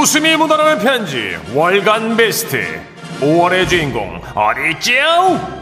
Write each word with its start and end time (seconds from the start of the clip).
웃음이 0.00 0.34
묻어나는 0.36 0.78
편지 0.78 1.36
월간 1.52 2.16
베스트 2.16 2.64
5월의 3.20 3.68
주인공 3.68 4.18
어디있죠? 4.34 5.59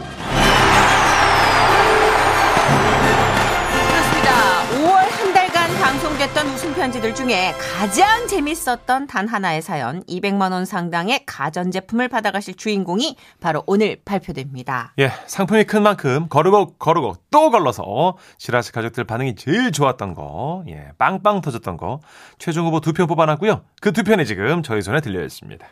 방송됐던 6.19 6.47
웃음 6.47 6.73
편지들 6.73 7.15
중에 7.15 7.53
가장 7.53 8.27
재밌었던 8.27 9.07
단 9.07 9.27
하나의 9.27 9.61
사연 9.61 10.03
200만 10.03 10.51
원 10.51 10.65
상당의 10.65 11.23
가전 11.25 11.71
제품을 11.71 12.09
받아가실 12.09 12.55
주인공이 12.55 13.15
바로 13.39 13.63
오늘 13.67 13.97
발표됩니다. 14.03 14.93
예, 14.99 15.11
상품이 15.27 15.63
큰 15.63 15.81
만큼 15.81 16.27
거르고 16.27 16.73
거르고 16.73 17.15
또 17.31 17.51
걸러서 17.51 18.17
지라시 18.37 18.73
가족들 18.73 19.05
반응이 19.05 19.35
제일 19.35 19.71
좋았던 19.71 20.13
거, 20.13 20.63
예, 20.67 20.89
빵빵 20.97 21.39
터졌던 21.39 21.77
거 21.77 22.01
최종 22.37 22.65
후보 22.65 22.81
두편 22.81 23.07
뽑아놨고요. 23.07 23.61
그 23.81 23.93
두 23.93 24.03
편이 24.03 24.25
지금 24.25 24.61
저희 24.61 24.81
손에 24.81 24.99
들려 24.99 25.23
있습니다. 25.23 25.65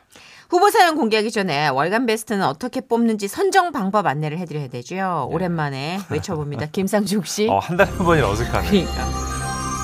후보 0.50 0.70
사연 0.70 0.96
공개하기 0.96 1.30
전에 1.30 1.68
월간 1.68 2.06
베스트는 2.06 2.46
어떻게 2.46 2.80
뽑는지 2.80 3.28
선정 3.28 3.74
방법 3.74 4.06
안내를 4.08 4.38
해드려야 4.38 4.70
되죠. 4.70 5.28
오랜만에 5.30 6.00
외쳐봅니다. 6.10 6.68
김상중 6.72 7.24
씨. 7.24 7.50
어, 7.50 7.60
한 7.60 7.76
달에 7.76 7.90
한 7.92 8.06
번이라 8.06 8.30
어색하네. 8.30 8.70
그러니까. 8.70 9.27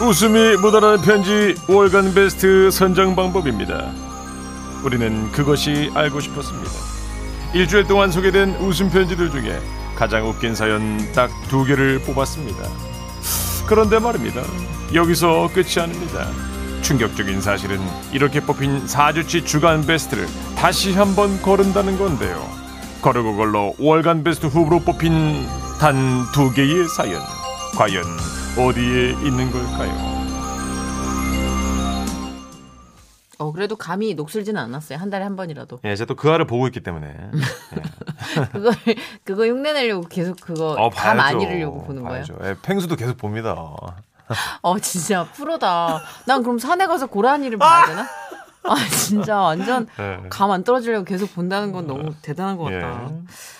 웃음이 0.02 0.58
묻어나는 0.58 1.02
편지 1.02 1.56
월간 1.68 2.14
베스트 2.14 2.70
선정 2.72 3.16
방법입니다. 3.16 3.92
우리는 4.84 5.32
그것이 5.32 5.92
알고 5.94 6.20
싶었습니다. 6.20 6.72
일주일 7.54 7.86
동안 7.88 8.12
소개된 8.12 8.56
웃음 8.60 8.90
편지들 8.90 9.30
중에 9.32 9.60
가장 9.96 10.28
웃긴 10.28 10.56
사연 10.56 10.98
딱 11.14 11.30
두 11.48 11.64
개를 11.64 12.00
뽑았습니다. 12.00 12.64
그런데 13.68 14.00
말입니다. 14.00 14.42
여기서 14.94 15.50
끝이 15.54 15.80
아닙니다. 15.80 16.28
충격적인 16.82 17.40
사실은 17.42 17.80
이렇게 18.12 18.42
뽑힌 18.42 18.86
4주치 18.86 19.46
주간 19.46 19.86
베스트를 19.86 20.28
다시 20.58 20.94
한번 20.94 21.42
거른다는 21.42 21.98
건데요. 21.98 22.46
거르고 23.02 23.38
걸러 23.38 23.72
월간 23.80 24.24
베스트 24.24 24.48
후보로 24.48 24.82
뽑힌 24.82 25.48
단 25.80 26.26
두 26.34 26.52
개의 26.52 26.88
사연. 26.90 27.22
과연 27.78 28.04
어디에 28.58 29.12
있는 29.26 29.52
걸까요? 29.52 30.24
어, 33.40 33.52
그래도 33.52 33.76
감이 33.76 34.14
녹슬지는 34.14 34.62
않았어요. 34.62 35.00
한 35.00 35.10
달에 35.10 35.24
한 35.24 35.36
번이라도. 35.36 35.80
예, 35.84 35.96
제가 35.96 36.08
또 36.08 36.16
그 36.16 36.30
알을 36.32 36.46
보고 36.46 36.68
있기 36.68 36.82
때문에. 36.82 37.08
예. 37.08 38.42
그걸, 38.54 38.74
그거 39.24 39.46
흉내 39.48 39.74
내려고 39.74 40.08
계속 40.08 40.40
그거 40.40 40.74
어, 40.74 40.90
감 40.92 41.42
잃으려고 41.42 41.84
보는 41.84 42.04
거예요. 42.04 42.24
봐야죠. 42.26 42.38
예, 42.44 42.56
펭수도 42.62 42.96
계속 42.96 43.18
봅니다. 43.18 43.54
어, 44.62 44.80
진짜 44.80 45.26
프로다. 45.34 46.02
난 46.26 46.44
그럼 46.44 46.60
산에 46.60 46.86
가서 46.86 47.08
고라니를 47.08 47.58
봐야 47.58 47.86
되나? 47.88 48.08
아, 48.64 48.76
진짜 48.90 49.40
완전 49.40 49.88
예. 50.00 50.20
감안 50.30 50.64
떨어지려고 50.64 51.04
계속 51.06 51.34
본다는 51.34 51.72
건 51.72 51.86
너무 51.88 52.14
대단한 52.22 52.58
것 52.58 52.66
같다. 52.66 53.10
예. 53.10 53.16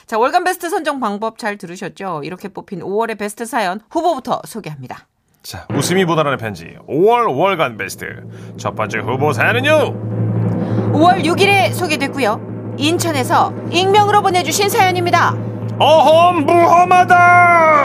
자, 0.06 0.18
월간 0.18 0.44
베스트 0.44 0.70
선정 0.70 1.00
방법 1.00 1.38
잘 1.38 1.58
들으셨죠? 1.58 2.22
이렇게 2.24 2.48
뽑힌 2.48 2.80
5월의 2.82 3.18
베스트 3.18 3.46
사연 3.46 3.82
후보부터 3.90 4.42
소개합니다. 4.46 5.08
자, 5.42 5.68
웃음이 5.74 6.06
보다라는 6.06 6.38
편지 6.38 6.78
5월 6.88 7.36
월간 7.38 7.78
베스트 7.78 8.06
첫 8.58 8.76
번째 8.76 9.00
후보 9.00 9.34
사연은요. 9.34 10.94
5월 10.94 11.26
6일에 11.26 11.74
소개됐고요. 11.74 12.76
인천에서 12.78 13.54
익명으로 13.72 14.22
보내주신 14.22 14.70
사연입니다. 14.70 15.36
어험 15.80 16.46
무험하다. 16.46 17.83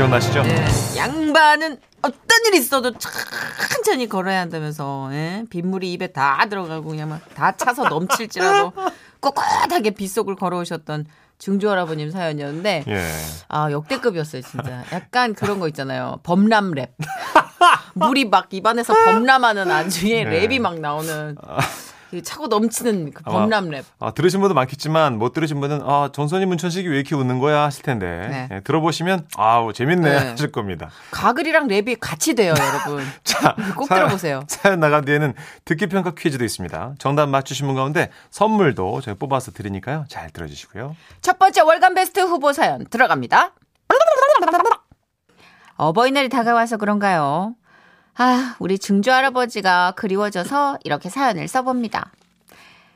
기억나시죠? 0.00 0.42
네. 0.44 0.66
양반은 0.96 1.76
어떤 2.00 2.44
일이 2.46 2.56
있어도 2.56 2.92
천천히 2.96 4.08
걸어야 4.08 4.40
한다면서 4.40 5.10
예? 5.12 5.44
빗물이 5.50 5.92
입에 5.92 6.06
다 6.06 6.46
들어가고 6.48 6.88
그냥 6.88 7.10
막 7.10 7.20
다 7.34 7.54
차서 7.54 7.86
넘칠지라도 7.90 8.72
꿋꿋하게 9.20 9.90
빗속을 9.90 10.36
걸어오셨던 10.36 11.04
증조 11.38 11.68
할아버님 11.68 12.10
사연이었는데 12.10 12.84
예. 12.88 13.06
아 13.48 13.70
역대급이었어요 13.70 14.40
진짜 14.40 14.84
약간 14.92 15.34
그런 15.34 15.60
거 15.60 15.68
있잖아요 15.68 16.20
범람 16.22 16.70
랩 16.70 16.94
물이 17.92 18.24
막 18.26 18.48
입안에서 18.54 18.94
범람하는 18.94 19.68
나중에 19.68 20.24
네. 20.24 20.46
랩이 20.48 20.60
막 20.60 20.80
나오는 20.80 21.34
그 21.34 21.46
차고 22.24 22.48
넘치는 22.48 23.12
그 23.12 23.22
범람 23.22 23.70
랩 23.70 23.84
아, 24.00 24.10
들으신 24.10 24.40
분도 24.40 24.54
많겠지만 24.54 25.18
못 25.18 25.32
들으신 25.32 25.60
분은 25.60 25.82
아 25.84 26.10
정선희 26.12 26.46
문천식이 26.46 26.88
왜 26.88 26.96
이렇게 26.96 27.14
웃는 27.14 27.38
거야 27.38 27.62
하실 27.62 27.82
텐데 27.84 28.26
네. 28.28 28.48
예, 28.56 28.60
들어보시면 28.60 29.26
아우 29.36 29.72
재밌네 29.72 30.10
네. 30.10 30.28
하실 30.30 30.50
겁니다. 30.50 30.90
가글이랑 31.12 31.68
랩이 31.68 31.98
같이 32.00 32.34
돼요 32.34 32.54
여러분 32.58 33.04
자, 33.22 33.54
꼭 33.76 33.86
사- 33.86 33.94
들어보세요. 33.94 34.42
사연 34.48 34.80
나간 34.80 35.04
뒤에는 35.04 35.34
듣기 35.64 35.86
평가 35.86 36.12
퀴즈도 36.16 36.44
있습니다. 36.44 36.94
정답 36.98 37.28
맞추신 37.28 37.66
분 37.66 37.76
가운데 37.76 38.10
선물도 38.30 39.00
저희 39.02 39.14
뽑아서 39.14 39.52
드리니까요. 39.52 40.04
잘 40.08 40.30
들어주시고요. 40.30 40.96
첫 41.22 41.38
번째 41.38 41.60
월간 41.62 41.94
베스트 41.94 42.20
후보 42.20 42.52
사연 42.52 42.84
들어갑니다. 42.86 43.52
어버이날이 45.76 46.28
다가와서 46.28 46.76
그런가요? 46.76 47.54
아, 48.22 48.54
우리 48.58 48.78
증조 48.78 49.10
할아버지가 49.10 49.94
그리워져서 49.96 50.80
이렇게 50.84 51.08
사연을 51.08 51.48
써봅니다. 51.48 52.12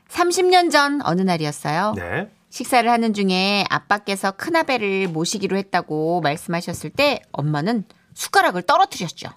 30년 0.07 0.69
전 0.69 1.01
어느 1.03 1.21
날이었어요. 1.21 1.93
네. 1.95 2.29
식사를 2.51 2.87
하는 2.87 3.11
중에 3.11 3.65
아빠께서 3.71 4.29
큰아베를 4.29 5.07
모시기로 5.07 5.57
했다고 5.57 6.21
말씀하셨을 6.21 6.91
때 6.91 7.21
엄마는 7.31 7.85
숟가락을 8.13 8.61
떨어뜨렸죠. 8.61 9.31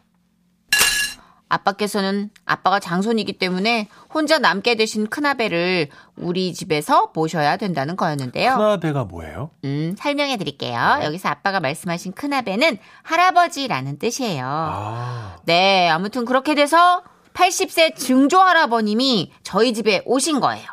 아빠께서는 1.49 2.31
아빠가 2.45 2.79
장손이기 2.81 3.35
때문에 3.35 3.89
혼자 4.13 4.39
남게 4.39 4.75
되신 4.77 5.07
큰아베를 5.09 5.89
우리 6.17 6.53
집에서 6.53 7.11
모셔야 7.15 7.57
된다는 7.57 7.97
거였는데요. 7.97 8.57
큰아배가 8.57 9.05
뭐예요? 9.05 9.51
음, 9.65 9.95
설명해 9.99 10.37
드릴게요. 10.37 11.01
여기서 11.03 11.29
아빠가 11.29 11.61
말씀하신 11.61 12.13
큰아베는 12.13 12.79
할아버지라는 13.03 13.99
뜻이에요. 13.99 14.45
아, 14.47 15.37
네, 15.45 15.89
아무튼 15.89 16.25
그렇게 16.25 16.55
돼서 16.55 17.03
80세 17.35 17.97
증조 17.97 18.39
할아버님이 18.41 19.33
저희 19.43 19.73
집에 19.73 20.03
오신 20.05 20.41
거예요. 20.41 20.67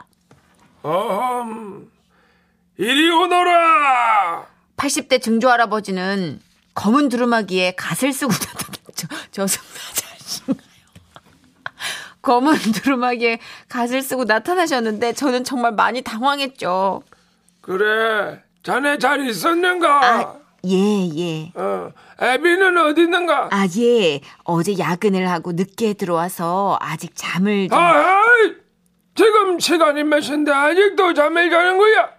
어흠, 0.81 1.90
이리 2.78 3.09
오너라. 3.09 4.46
80대 4.78 5.22
증조 5.22 5.50
할아버지는 5.50 6.42
검은 6.74 7.09
두루마기에 7.09 7.75
갓을 7.75 8.12
쓰고 8.12 8.34
나타났죠. 8.34 9.07
저 9.31 9.47
승사자신가요? 9.47 10.64
검은 12.25 12.56
두루마기에 12.74 13.40
갓을 13.69 14.02
쓰고 14.02 14.25
나타나셨는데 14.25 15.13
저는 15.13 15.44
정말 15.46 15.72
많이 15.72 16.02
당황했죠. 16.02 17.03
그래, 17.62 18.41
자네 18.63 18.97
잘 18.97 19.25
있었는가? 19.25 20.03
아, 20.03 20.36
예, 20.66 21.08
예. 21.16 21.52
어, 21.56 21.91
애비는 22.22 22.78
어디 22.78 23.03
있는가? 23.03 23.50
아, 23.52 23.68
예. 23.78 24.19
어제 24.44 24.78
야근을 24.78 25.30
하고 25.30 25.53
늦게 25.53 25.94
들어와서 25.94 26.78
아직 26.81 27.12
잠을 27.16 27.69
좀... 27.69 27.78
아이, 27.78 28.53
지금 29.13 29.59
시간이 29.59 30.03
몇 30.03 30.19
시인데 30.22 30.52
아직도 30.52 31.13
잠을 31.13 31.50
자는 31.50 31.78
거야? 31.78 32.09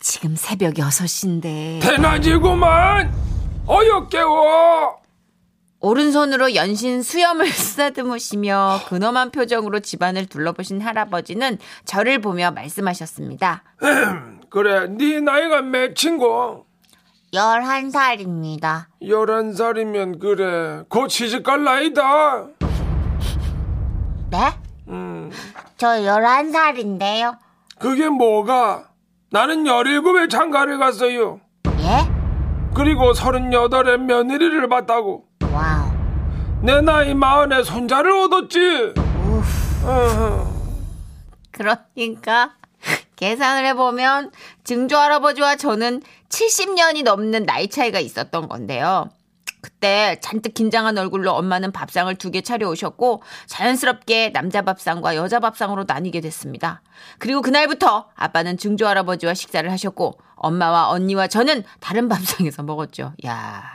지금 0.00 0.36
새벽 0.36 0.74
6시인데. 0.74 1.80
대낮이구만. 1.80 3.12
어여 3.66 4.08
깨워. 4.08 5.03
오른손으로 5.84 6.54
연신 6.54 7.02
수염을 7.02 7.46
쓰다듬으시며 7.52 8.80
근엄한 8.88 9.30
표정으로 9.30 9.80
집안을 9.80 10.24
둘러보신 10.26 10.80
할아버지는 10.80 11.58
저를 11.84 12.20
보며 12.20 12.50
말씀하셨습니다. 12.52 13.62
그래, 14.48 14.86
네 14.88 15.20
나이가 15.20 15.60
몇인고? 15.60 16.64
11살입니다. 17.34 18.86
열한 19.06 19.52
살이면 19.52 20.20
그래, 20.20 20.84
곧 20.88 21.08
시집갈 21.08 21.64
나이다. 21.64 22.46
네? 24.30 24.38
저 25.76 25.88
11살인데요. 25.88 27.36
그게 27.78 28.08
뭐가? 28.08 28.88
나는 29.30 29.66
열일곱에 29.66 30.28
장가를 30.28 30.78
갔어요. 30.78 31.40
예? 31.80 32.08
그리고 32.74 33.12
서른여덟에 33.12 33.98
며느리를 33.98 34.66
봤다고. 34.68 35.24
내 36.64 36.80
나이 36.80 37.12
마흔에 37.14 37.62
손자를 37.62 38.10
얻었지. 38.10 38.94
그러니까 41.50 42.54
계산을 43.16 43.66
해보면 43.66 44.30
증조 44.64 44.96
할아버지와 44.96 45.56
저는 45.56 46.02
70년이 46.30 47.04
넘는 47.04 47.44
나이 47.44 47.68
차이가 47.68 48.00
있었던 48.00 48.48
건데요. 48.48 49.10
그때 49.60 50.16
잔뜩 50.22 50.54
긴장한 50.54 50.96
얼굴로 50.98 51.32
엄마는 51.32 51.70
밥상을 51.72 52.14
두 52.16 52.30
개 52.30 52.40
차려오셨고 52.40 53.22
자연스럽게 53.46 54.32
남자 54.32 54.62
밥상과 54.62 55.16
여자 55.16 55.40
밥상으로 55.40 55.84
나뉘게 55.86 56.20
됐습니다. 56.22 56.82
그리고 57.18 57.42
그날부터 57.42 58.08
아빠는 58.14 58.56
증조 58.56 58.86
할아버지와 58.86 59.34
식사를 59.34 59.70
하셨고 59.70 60.18
엄마와 60.36 60.88
언니와 60.88 61.28
저는 61.28 61.62
다른 61.80 62.08
밥상에서 62.10 62.62
먹었죠. 62.62 63.12
야 63.26 63.73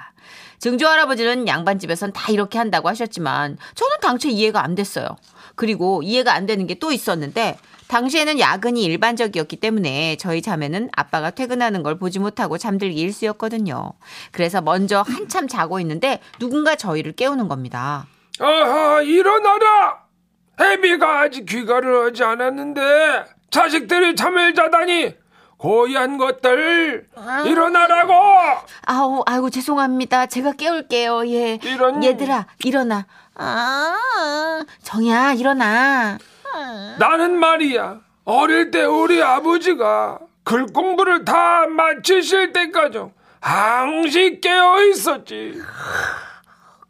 증조 0.60 0.88
할아버지는 0.88 1.48
양반집에선 1.48 2.14
다 2.14 2.32
이렇게 2.32 2.58
한다고 2.58 2.90
하셨지만 2.90 3.58
저는 3.76 3.98
당초 4.02 4.28
이해가 4.28 4.64
안 4.64 4.76
됐어요. 4.76 5.08
그리고 5.56 6.02
이해가 6.04 6.34
안 6.34 6.46
되는 6.46 6.68
게 6.68 6.76
또 6.80 6.92
있었는데 6.92 7.58
당시에는 7.90 8.40
야근이 8.40 8.84
일반적이었기 8.84 9.58
때문에 9.58 10.16
저희 10.18 10.42
자매는 10.42 10.90
아빠가 10.96 11.32
퇴근하는 11.32 11.82
걸 11.84 11.98
보지 11.98 12.20
못하고 12.20 12.58
잠들기 12.58 13.00
일쑤였거든요. 13.02 13.94
그래서 14.32 14.62
먼저 14.62 15.02
한참 15.02 15.48
자고 15.48 15.80
있는데 15.80 16.20
누군가 16.40 16.76
저희를 16.76 17.14
깨우는 17.14 17.48
겁니다. 17.48 18.06
아하 18.40 19.02
일어나라 19.02 20.04
해비가 20.62 21.22
아직 21.22 21.46
귀가를 21.46 22.06
하지 22.06 22.24
않았는데 22.24 22.82
자식들이 23.50 24.16
잠을 24.16 24.54
자다니 24.54 25.16
고얀 25.60 26.18
것들 26.18 27.06
일어나라고 27.46 28.14
아우, 28.86 29.22
아이고, 29.26 29.50
죄송합니다. 29.50 30.26
제가 30.28 30.54
깨울게요. 30.54 31.28
예. 31.28 31.60
이런- 31.64 32.02
얘들아, 32.04 32.48
일어나. 32.64 33.06
아, 33.36 34.64
정이야, 34.84 35.34
일어나. 35.34 36.18
나는 36.98 37.38
말이야 37.38 38.00
어릴 38.26 38.72
때 38.72 38.84
우리 38.84 39.22
아버지가 39.22 40.20
글 40.46 40.66
공부를 40.66 41.24
다 41.26 41.68
마치실 41.68 42.54
때까지 42.54 43.04
항시 43.42 44.40
깨어 44.42 44.82
있었지 44.86 45.62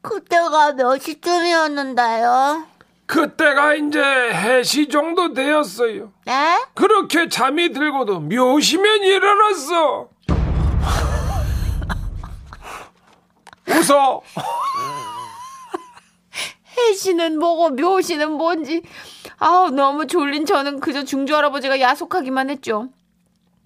그때가 0.02 0.74
몇 0.74 0.98
시쯤이었는데요? 1.02 2.64
그때가 3.10 3.74
이제 3.74 4.00
해시 4.00 4.88
정도 4.88 5.34
되었어요 5.34 6.14
네? 6.26 6.64
그렇게 6.76 7.28
잠이 7.28 7.72
들고도 7.74 8.20
묘시면 8.20 9.04
일어났어 9.04 10.10
웃어 13.68 14.22
해시는 16.78 17.40
뭐고 17.40 17.72
묘시는 17.72 18.32
뭔지. 18.32 18.84
아우, 19.38 19.70
너무 19.70 20.08
졸린 20.08 20.46
저는 20.46 20.80
그저 20.80 21.04
중주 21.04 21.36
할아버지가 21.36 21.82
야속하기만 21.82 22.50
했죠. 22.50 22.88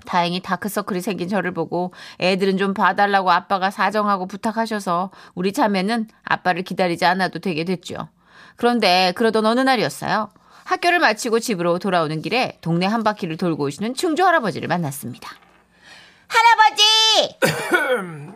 다행히 0.06 0.42
다크서클이 0.42 1.00
생긴 1.02 1.28
저를 1.28 1.54
보고 1.54 1.94
애들은 2.20 2.58
좀 2.58 2.74
봐달라고 2.74 3.32
아빠가 3.32 3.70
사정하고 3.70 4.26
부탁하셔서 4.26 5.12
우리 5.36 5.54
자매는 5.54 6.08
아빠를 6.24 6.64
기다리지 6.64 7.06
않아도 7.06 7.40
되게 7.40 7.64
됐죠. 7.64 8.10
그런데 8.56 9.12
그러던 9.16 9.46
어느 9.46 9.60
날이었어요. 9.60 10.30
학교를 10.66 11.00
마치고 11.00 11.40
집으로 11.40 11.80
돌아오는 11.80 12.22
길에 12.22 12.58
동네 12.62 12.86
한 12.86 13.04
바퀴를 13.04 13.38
돌고 13.38 13.64
오시는 13.66 13.96
충주 13.96 14.26
할아버지를 14.26 14.68
만났습니다. 14.68 15.30
할아버지! 16.28 17.38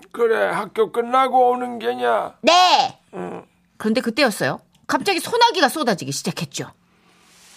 그래 0.11 0.45
학교 0.51 0.91
끝나고 0.91 1.51
오는 1.51 1.79
게냐 1.79 2.33
네! 2.41 2.99
그런데 3.77 4.01
그때였어요. 4.01 4.59
갑자기 4.87 5.19
소나기가 5.19 5.69
쏟아지기 5.69 6.11
시작했죠. 6.11 6.71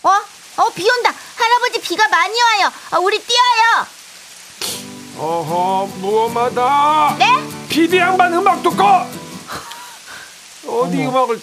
어? 0.02 0.08
어, 0.08 0.68
비 0.74 0.88
온다! 0.88 1.12
할아버지 1.36 1.80
비가 1.80 2.08
많이 2.08 2.34
와요! 2.40 2.70
아, 2.92 2.98
우리 2.98 3.18
뛰어요! 3.18 3.86
어허 5.18 5.86
무엄하다 5.98 7.16
네? 7.18 7.26
피디 7.68 7.98
양반 7.98 8.32
음악도 8.32 8.70
꺼 8.70 9.06
어디 10.66 11.04
음악을 11.06 11.38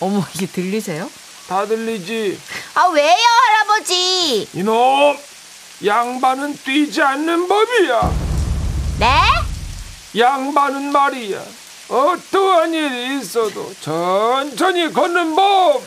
어머, 0.00 0.24
이게 0.34 0.46
들리세요? 0.46 1.10
다 1.48 1.66
들리지 1.66 2.38
아, 2.74 2.86
왜요, 2.88 3.16
할아버지? 3.46 4.48
이놈 4.52 5.16
양반은 5.84 6.58
뛰지 6.64 7.00
않는 7.00 7.48
법이야 7.48 8.12
네? 8.98 9.08
양반은 10.18 10.92
말이야 10.92 11.40
어떠한 11.88 12.74
일이 12.74 13.18
있어도 13.20 13.72
천천히 13.80 14.92
걷는 14.92 15.34
법 15.34 15.82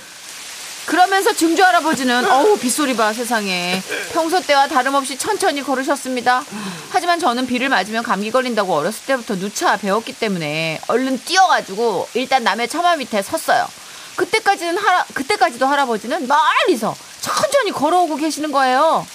그러면서 0.85 1.31
증조 1.31 1.63
할아버지는 1.63 2.29
어우 2.29 2.57
빗소리 2.57 2.95
봐 2.97 3.13
세상에 3.13 3.81
평소 4.13 4.41
때와 4.41 4.67
다름없이 4.67 5.15
천천히 5.17 5.61
걸으셨습니다. 5.61 6.43
하지만 6.89 7.19
저는 7.19 7.45
비를 7.45 7.69
맞으면 7.69 8.01
감기 8.01 8.31
걸린다고 8.31 8.73
어렸을 8.75 9.05
때부터 9.05 9.35
누차 9.35 9.77
배웠기 9.77 10.13
때문에 10.13 10.81
얼른 10.87 11.19
뛰어가지고 11.23 12.09
일단 12.15 12.43
남의 12.43 12.67
처마 12.67 12.95
밑에 12.95 13.21
섰어요. 13.21 13.67
그때까지는 14.15 14.77
할아 14.77 15.05
그때까지도 15.13 15.65
할아버지는 15.65 16.27
멀리서 16.27 16.95
천천히 17.21 17.71
걸어오고 17.71 18.15
계시는 18.17 18.51
거예요. 18.51 19.05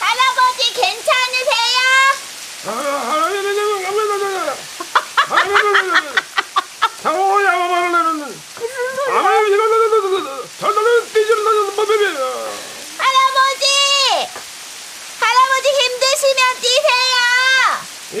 할아버지 0.00 0.72
괜찮으세요? 0.74 1.78
할아버지! 12.98 13.64
할아버지 15.20 15.68
힘드시면 15.68 16.40
뛰세요! 16.60 17.16
이 18.14 18.18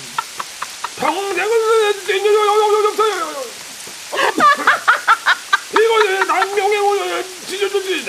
거 1.00 1.06
난명의 6.26 7.24
지져주지 7.46 8.06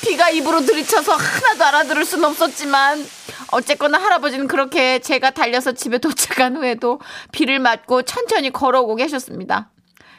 비가 0.00 0.30
입으로 0.30 0.60
들이쳐서 0.60 1.14
하나도 1.14 1.64
알아들을 1.64 2.04
순 2.04 2.24
없었지만 2.24 3.06
어쨌거나 3.50 3.98
할아버지는 3.98 4.48
그렇게 4.48 4.98
제가 4.98 5.30
달려서 5.30 5.72
집에 5.72 5.98
도착한 5.98 6.56
후에도 6.56 7.00
비를 7.32 7.58
맞고 7.58 8.02
천천히 8.02 8.50
걸어오고 8.50 8.96
계셨습니다. 8.96 9.70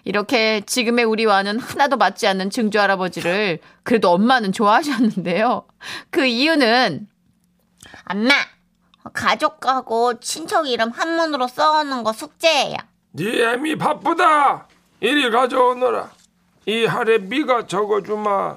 이렇게 0.06 0.62
지금의 0.66 1.06
우리와는 1.06 1.60
하나도 1.60 1.98
맞지 1.98 2.28
않는 2.28 2.50
증조 2.50 2.80
할아버지를 2.80 3.60
그래도 3.84 4.12
엄마는 4.12 4.52
좋아하셨는데요. 4.52 5.66
그 6.12 6.26
이유는 6.26 7.08
엄마 8.06 8.34
가족하고 9.14 10.20
친척 10.20 10.68
이름 10.68 10.90
한문으로 10.92 11.48
써오는 11.48 12.04
거 12.04 12.14
숙제예요. 12.14 12.78
네 13.12 13.44
애미 13.44 13.78
바쁘다 13.78 14.68
이리 15.00 15.30
가져오너라 15.30 16.10
이 16.66 16.86
할에 16.86 17.18
미가 17.20 17.68
적어주마 17.68 18.56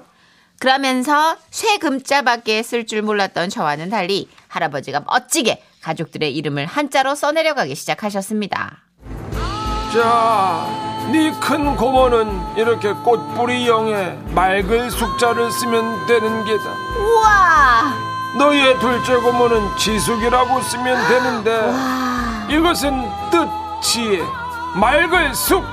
그러면서 0.59 1.35
쇠 1.51 1.77
금자밖에 1.77 2.63
쓸 2.63 2.87
줄 2.87 3.01
몰랐던 3.03 3.49
저와는 3.49 3.89
달리 3.89 4.27
할아버지가 4.47 5.01
멋지게 5.05 5.61
가족들의 5.81 6.35
이름을 6.35 6.65
한자로 6.65 7.13
써내려가기 7.15 7.75
시작하셨습니다. 7.75 8.79
자, 9.93 10.67
네 11.11 11.31
큰 11.39 11.75
고모는 11.75 12.57
이렇게 12.57 12.91
꽃뿌리 12.93 13.67
영에 13.67 14.11
맑은 14.33 14.89
숙자를 14.89 15.51
쓰면 15.51 16.07
되는 16.07 16.43
게다. 16.43 16.63
우와! 16.99 18.06
너의 18.35 18.77
둘째 18.79 19.15
고모는 19.15 19.77
지숙이라고 19.77 20.61
쓰면 20.61 21.07
되는데 21.07 21.71
이것은 22.55 23.09
뜻, 23.31 23.47
지혜, 23.81 24.21
맑을 24.75 25.33
숙. 25.33 25.63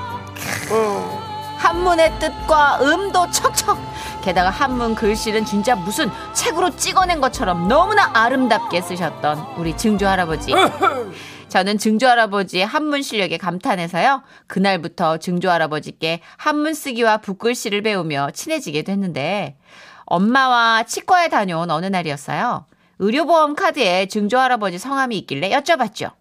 어, 0.71 1.25
한문의 1.57 2.11
뜻과 2.19 2.79
음도 2.81 3.29
척척. 3.31 3.77
게다가 4.23 4.49
한문 4.49 4.95
글씨는 4.95 5.45
진짜 5.45 5.75
무슨 5.75 6.09
책으로 6.33 6.75
찍어낸 6.75 7.21
것처럼 7.21 7.67
너무나 7.67 8.09
아름답게 8.13 8.81
쓰셨던 8.81 9.55
우리 9.57 9.75
증조 9.77 10.07
할아버지. 10.07 10.51
저는 11.49 11.77
증조 11.77 12.07
할아버지의 12.07 12.65
한문 12.65 13.01
실력에 13.01 13.37
감탄해서요. 13.37 14.23
그날부터 14.47 15.17
증조 15.17 15.49
할아버지께 15.49 16.21
한문 16.37 16.73
쓰기와 16.73 17.17
붓글씨를 17.17 17.81
배우며 17.83 18.31
친해지게 18.31 18.81
됐는데 18.81 19.55
엄마와 20.05 20.83
치과에 20.83 21.29
다녀온 21.29 21.69
어느 21.71 21.85
날이었어요. 21.85 22.65
의료보험 22.99 23.55
카드에 23.55 24.07
증조 24.07 24.37
할아버지 24.37 24.77
성함이 24.77 25.17
있길래 25.19 25.49
여쭤봤죠. 25.51 26.13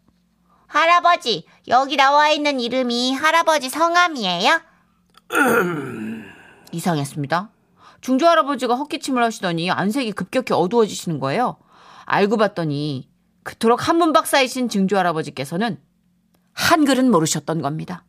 할아버지, 0.66 1.46
여기 1.68 1.96
나와 1.96 2.30
있는 2.30 2.58
이름이 2.58 3.14
할아버지 3.14 3.68
성함이에요? 3.68 4.60
이상했습니다. 6.72 7.50
중조 8.00 8.26
할아버지가 8.26 8.74
헛기침을 8.74 9.22
하시더니 9.22 9.70
안색이 9.70 10.12
급격히 10.12 10.52
어두워지시는 10.52 11.20
거예요. 11.20 11.56
알고 12.06 12.36
봤더니 12.36 13.08
그토록 13.44 13.88
한문 13.88 14.12
박사이신 14.12 14.68
증조 14.68 14.98
할아버지께서는 14.98 15.80
한글은 16.54 17.10
모르셨던 17.10 17.62
겁니다. 17.62 18.04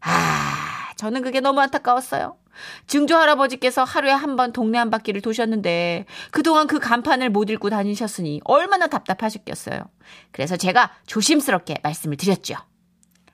아, 0.00 0.92
저는 0.96 1.22
그게 1.22 1.40
너무 1.40 1.60
안타까웠어요. 1.60 2.36
증조 2.86 3.16
할아버지께서 3.16 3.84
하루에 3.84 4.12
한 4.12 4.36
번 4.36 4.52
동네 4.52 4.78
한 4.78 4.90
바퀴를 4.90 5.20
도셨는데 5.22 6.06
그동안 6.30 6.66
그 6.66 6.78
간판을 6.78 7.30
못 7.30 7.50
읽고 7.50 7.70
다니셨으니 7.70 8.40
얼마나 8.44 8.86
답답하셨겠어요. 8.86 9.82
그래서 10.32 10.56
제가 10.56 10.90
조심스럽게 11.06 11.76
말씀을 11.82 12.16
드렸죠. 12.16 12.54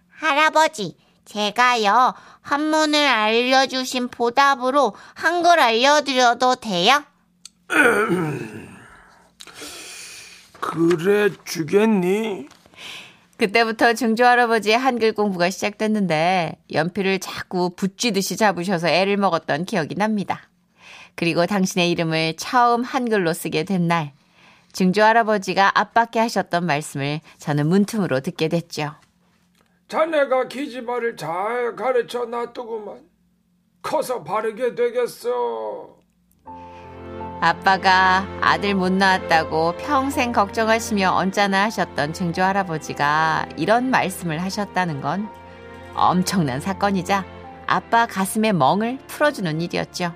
할아버지, 0.09 0.97
제가요, 1.27 2.15
한문을 2.41 2.99
알려주신 3.07 4.09
보답으로 4.09 4.95
한글 5.15 5.61
알려드려도 5.61 6.57
돼요? 6.57 7.05
그래 10.61 11.31
주겠니? 11.45 12.49
그때부터 13.37 13.93
증조 13.93 14.25
할아버지의 14.25 14.79
한글 14.79 15.13
공부가 15.13 15.51
시작됐는데 15.51 16.57
연필을 16.73 17.19
자꾸 17.19 17.71
붙쥐듯이 17.77 18.37
잡으셔서 18.37 18.89
애를 18.89 19.17
먹었던 19.19 19.67
기억이 19.67 19.95
납니다. 19.95 20.49
그리고 21.15 21.47
당신의 21.47 21.91
이름을 21.91 22.37
처음 22.37 22.83
한글로 22.83 23.33
쓰게 23.33 23.65
된 23.65 23.89
날, 23.89 24.13
증조 24.73 25.03
할아버지가 25.03 25.79
앞밖에 25.79 26.19
하셨던 26.21 26.67
말씀을 26.67 27.21
저는 27.39 27.67
문틈으로 27.67 28.21
듣게 28.21 28.49
됐죠. 28.49 28.95
자네가 29.89 30.49
기지말을 30.49 31.17
잘 31.17 31.77
가르쳐 31.77 32.25
놨더구만. 32.25 33.03
커서 33.83 34.25
바르게 34.25 34.75
되겠어. 34.75 35.96
아빠가 37.41 38.27
아들 38.41 38.75
못 38.75 38.93
낳았다고 38.93 39.75
평생 39.79 40.33
걱정하시며 40.33 41.11
언짢아 41.13 41.65
하셨던 41.65 42.15
증조 42.15 42.43
할아버지가 42.43 43.47
이런 43.57 43.91
말씀을 43.91 44.43
하셨다는 44.43 45.01
건 45.03 45.29
엄청난 45.95 46.61
사건이자 46.61 47.25
아빠 47.67 48.07
가슴의 48.07 48.53
멍을 48.55 48.99
풀어주는 49.07 49.61
일이었죠. 49.61 50.15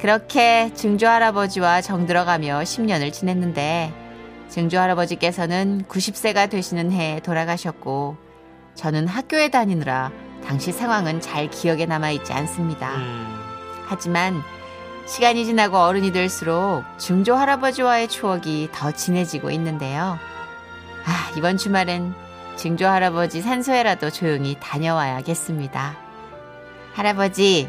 그렇게 0.00 0.72
증조 0.74 1.06
할아버지와 1.06 1.82
정들어가며 1.82 2.60
10년을 2.60 3.12
지냈는데 3.12 3.92
증조 4.48 4.78
할아버지께서는 4.78 5.84
90세가 5.88 6.48
되시는 6.48 6.90
해에 6.90 7.20
돌아가셨고 7.20 8.16
저는 8.74 9.08
학교에 9.08 9.48
다니느라 9.48 10.10
당시 10.46 10.72
상황은 10.72 11.20
잘 11.20 11.48
기억에 11.50 11.86
남아 11.86 12.10
있지 12.10 12.32
않습니다. 12.32 12.92
하지만 13.86 14.42
시간이 15.06 15.44
지나고 15.44 15.76
어른이 15.78 16.12
될수록 16.12 16.84
증조 16.98 17.34
할아버지와의 17.34 18.08
추억이 18.08 18.70
더 18.72 18.90
진해지고 18.90 19.50
있는데요. 19.50 20.18
아, 21.04 21.30
이번 21.36 21.58
주말은 21.58 22.14
증조 22.56 22.86
할아버지 22.86 23.42
산소에라도 23.42 24.10
조용히 24.10 24.56
다녀와야겠습니다. 24.60 25.96
할아버지, 26.94 27.68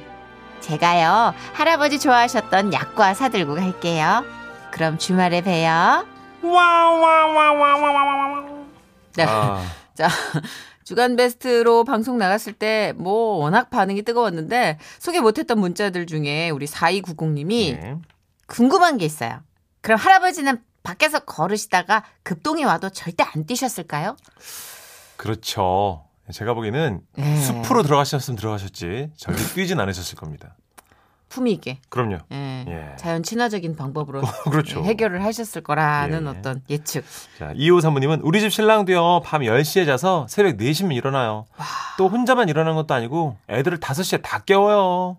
제가요, 0.62 1.34
할아버지 1.54 2.00
좋아하셨던 2.00 2.72
약과 2.72 3.14
사들고 3.14 3.56
갈게요. 3.56 4.24
그럼 4.72 4.98
주말에 4.98 5.42
봬요. 5.42 6.06
네. 9.16 9.26
아, 9.28 9.62
자, 9.96 10.08
주간 10.86 11.16
베스트로 11.16 11.84
방송 11.84 12.18
나갔을 12.18 12.54
때 12.54 12.94
뭐 12.98 13.38
워낙 13.38 13.70
반응이 13.70 14.04
뜨거웠는데 14.04 14.78
소개 15.00 15.20
못했던 15.20 15.60
문자들 15.60 16.06
중에 16.06 16.50
우리 16.52 16.66
4290님이 16.68 17.80
네. 17.80 17.96
궁금한 18.48 18.98
게 18.98 19.06
있어요. 19.06 19.42
그럼 19.82 20.00
할아버지는 20.00 20.62
밖에서 20.84 21.20
걸으시다가 21.20 22.04
급동이 22.24 22.64
와도 22.64 22.90
절대 22.90 23.24
안 23.34 23.46
뛰셨을까요? 23.46 24.16
그렇죠. 25.18 26.06
제가 26.32 26.54
보기에는 26.54 27.02
네. 27.18 27.42
숲으로 27.42 27.84
들어가셨으면 27.84 28.38
들어가셨지 28.38 29.12
절대 29.18 29.44
뛰진 29.54 29.80
않으셨을 29.80 30.16
겁니다. 30.18 30.56
품위 31.30 31.52
있게. 31.54 31.80
그럼요. 31.90 32.20
예. 32.32 32.66
예. 32.68 32.96
자연 32.98 33.24
친화적인 33.24 33.76
방법으로 33.76 34.22
그렇죠. 34.50 34.80
예, 34.80 34.84
해결을 34.84 35.24
하셨을 35.24 35.62
거라는 35.62 36.24
예, 36.24 36.26
예. 36.26 36.30
어떤 36.30 36.62
예측. 36.70 37.04
자, 37.38 37.54
2호 37.54 37.82
사모님은 37.82 38.22
우리 38.22 38.40
집 38.40 38.52
신랑도요, 38.52 39.22
밤 39.24 39.42
10시에 39.42 39.86
자서 39.86 40.26
새벽 40.30 40.58
4시면 40.58 40.96
일어나요. 40.96 41.46
또 41.98 42.08
혼자만 42.08 42.50
일어나는 42.50 42.76
것도 42.76 42.94
아니고 42.94 43.38
애들을 43.50 43.80
5시에 43.80 44.22
다 44.22 44.40
깨워요. 44.40 45.18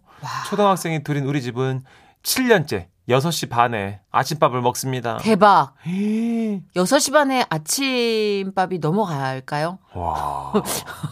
초등학생이 0.48 1.02
둘인 1.02 1.25
우리 1.25 1.42
집은 1.42 1.82
7년째 2.22 2.86
6시 3.08 3.48
반에 3.48 4.00
아침밥을 4.20 4.62
먹습니다. 4.62 5.18
대박. 5.18 5.75
헤이. 5.87 6.62
6시 6.75 7.12
반에 7.12 7.44
아침밥이 7.50 8.78
넘어갈까요? 8.78 9.78
와, 9.94 10.52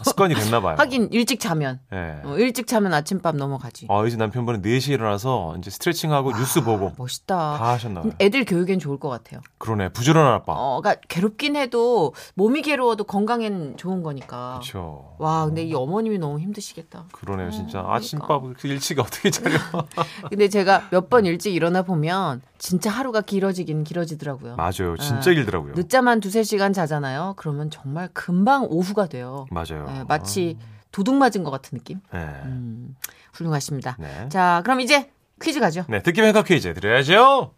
습관이 0.03 0.35
됐나 0.35 0.61
봐요. 0.61 0.75
하긴 0.77 1.09
일찍 1.11 1.39
자면. 1.39 1.79
예. 1.93 2.21
어, 2.23 2.35
일찍 2.37 2.67
자면 2.67 2.93
아침밥 2.93 3.35
넘어가지. 3.35 3.85
어, 3.89 4.05
이제 4.05 4.15
남편분은 4.17 4.61
4시에 4.61 4.93
일어나서 4.93 5.55
이제 5.57 5.69
스트레칭하고 5.71 6.31
뉴스 6.33 6.61
보고 6.63 6.91
멋있다. 6.97 7.57
다 7.57 7.69
하셨나 7.69 8.01
봐요. 8.01 8.11
애들 8.19 8.45
교육엔 8.45 8.79
좋을 8.79 8.99
것 8.99 9.09
같아요. 9.09 9.41
그러네. 9.57 9.89
부지런한 9.89 10.33
아빠. 10.33 10.53
어, 10.53 10.81
그러니까 10.81 11.01
괴롭긴 11.07 11.55
해도 11.55 12.13
몸이 12.35 12.61
괴로워도 12.61 13.05
건강엔 13.05 13.77
좋은 13.77 14.03
거니까. 14.03 14.59
그렇죠. 14.61 15.15
와, 15.17 15.45
근데 15.45 15.63
이 15.63 15.73
어머님이 15.73 16.17
너무 16.19 16.39
힘드시겠다. 16.39 17.05
그러네요, 17.11 17.49
진짜. 17.51 17.79
그러니까. 17.81 17.95
아침밥 17.95 18.43
그 18.59 18.67
일찍 18.67 18.99
어떻게 18.99 19.29
차려? 19.31 19.57
근데 20.29 20.47
제가 20.49 20.87
몇 20.91 21.05
번 21.09 21.25
일찍 21.27 21.53
일어나 21.53 21.83
보면 21.83 22.41
진짜 22.57 22.89
하루가 22.95 23.21
길어지긴 23.21 23.83
길어지더라고요. 23.83 24.55
맞아요. 24.55 24.95
진짜 24.97 25.31
예. 25.31 25.35
길더라고요. 25.35 25.73
늦잠 25.75 26.07
한 26.07 26.19
두세 26.19 26.43
시간 26.43 26.73
자잖아요. 26.73 27.33
그러면 27.37 27.69
정말 27.69 28.09
금방 28.13 28.65
오후가 28.69 29.07
돼요. 29.07 29.45
맞아요. 29.51 29.85
예, 29.89 30.03
마치 30.07 30.57
도둑 30.91 31.15
맞은 31.15 31.43
것 31.43 31.51
같은 31.51 31.77
느낌? 31.77 31.99
네. 32.13 32.19
음, 32.19 32.95
훌륭하십니다. 33.33 33.97
네. 33.99 34.29
자, 34.29 34.61
그럼 34.63 34.79
이제 34.79 35.11
퀴즈 35.41 35.59
가죠. 35.59 35.83
네, 35.89 36.01
듣기 36.01 36.21
평가 36.21 36.43
퀴즈 36.43 36.73
드려야죠. 36.73 37.53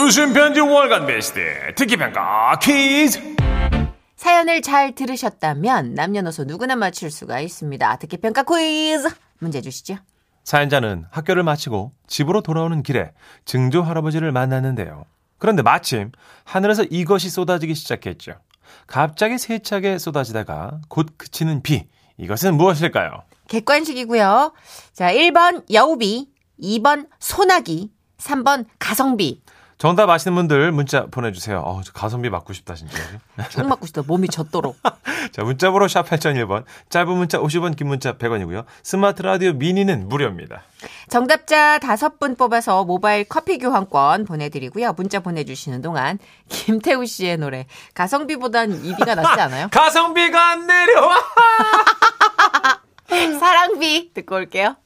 웃음 0.00 0.32
편지 0.32 0.60
월간 0.60 1.06
베스트 1.06 1.40
듣기 1.76 1.96
평가 1.96 2.58
퀴즈. 2.60 3.20
사연을 4.16 4.62
잘 4.62 4.94
들으셨다면 4.94 5.94
남녀노소 5.94 6.44
누구나 6.44 6.76
맞출 6.76 7.10
수가 7.10 7.40
있습니다. 7.40 7.96
듣기 7.96 8.16
평가 8.18 8.42
퀴즈 8.42 9.08
문제 9.38 9.60
주시죠. 9.60 9.96
사연자는 10.44 11.06
학교를 11.10 11.42
마치고 11.42 11.92
집으로 12.06 12.40
돌아오는 12.40 12.82
길에 12.82 13.12
증조 13.44 13.82
할아버지를 13.82 14.32
만났는데요. 14.32 15.04
그런데 15.38 15.62
마침 15.62 16.12
하늘에서 16.44 16.84
이것이 16.84 17.30
쏟아지기 17.30 17.74
시작했죠. 17.74 18.34
갑자기 18.86 19.38
세차게 19.38 19.98
쏟아지다가 19.98 20.80
곧 20.88 21.14
그치는 21.16 21.62
비. 21.62 21.86
이것은 22.16 22.56
무엇일까요? 22.56 23.10
객관식이고요. 23.48 24.52
자, 24.92 25.12
1번 25.12 25.64
여우비, 25.72 26.28
2번 26.60 27.08
소나기, 27.18 27.90
3번 28.18 28.66
가성비. 28.78 29.42
정답 29.82 30.08
아시는 30.10 30.36
분들 30.36 30.70
문자 30.70 31.06
보내주세요. 31.06 31.58
어, 31.58 31.80
저 31.84 31.90
가성비 31.90 32.30
맞고 32.30 32.52
싶다 32.52 32.76
진짜. 32.76 32.96
쭉 33.50 33.66
맞고 33.66 33.84
싶다. 33.86 34.02
몸이 34.06 34.28
젖도록. 34.28 34.76
자, 35.32 35.42
문자번호 35.42 35.88
샵 35.88 36.08
8001번, 36.08 36.62
짧은 36.88 37.12
문자 37.12 37.40
50원, 37.40 37.74
긴 37.74 37.88
문자 37.88 38.12
100원이고요. 38.12 38.64
스마트 38.84 39.22
라디오 39.22 39.54
미니는 39.54 40.08
무료입니다. 40.08 40.62
정답자 41.08 41.80
다섯 41.80 42.20
분 42.20 42.36
뽑아서 42.36 42.84
모바일 42.84 43.24
커피 43.24 43.58
교환권 43.58 44.24
보내드리고요. 44.24 44.92
문자 44.92 45.18
보내주시는 45.18 45.82
동안 45.82 46.20
김태우 46.48 47.04
씨의 47.04 47.38
노래 47.38 47.66
가성비보단 47.94 48.84
이비가 48.84 49.16
낫지 49.16 49.40
않아요? 49.40 49.66
가성비가 49.74 50.50
안 50.50 50.64
내려와! 50.68 51.16
사랑비 53.40 54.14
듣고 54.14 54.36
올게요. 54.36 54.76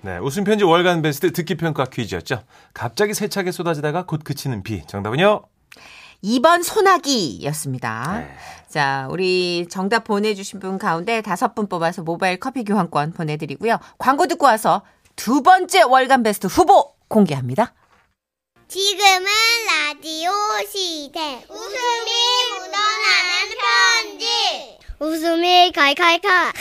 네, 0.00 0.18
웃음 0.18 0.44
편지 0.44 0.64
월간 0.64 1.02
베스트 1.02 1.32
듣기 1.32 1.56
평가 1.56 1.84
퀴즈였죠. 1.84 2.42
갑자기 2.72 3.14
세차게 3.14 3.50
쏟아지다가 3.50 4.06
곧 4.06 4.22
그치는 4.24 4.62
비. 4.62 4.86
정답은요? 4.86 5.42
2번 6.22 6.62
소나기였습니다. 6.62 8.18
네. 8.18 8.36
자, 8.68 9.06
우리 9.10 9.66
정답 9.70 10.04
보내주신 10.04 10.60
분 10.60 10.78
가운데 10.78 11.20
다섯 11.20 11.54
분 11.54 11.68
뽑아서 11.68 12.02
모바일 12.02 12.38
커피 12.38 12.64
교환권 12.64 13.12
보내드리고요. 13.12 13.78
광고 13.98 14.26
듣고 14.26 14.46
와서 14.46 14.82
두 15.16 15.42
번째 15.42 15.82
월간 15.82 16.22
베스트 16.22 16.46
후보 16.46 16.94
공개합니다. 17.08 17.72
지금은 18.68 19.26
라디오 19.66 20.30
시대. 20.70 21.20
웃음이 21.48 22.10
묻어나는 22.52 24.18
편지. 24.18 24.78
웃음이 25.00 25.72
칼칼칼. 25.74 26.52